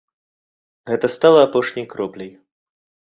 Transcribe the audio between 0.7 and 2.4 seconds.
Гэта стала апошняй кропляй.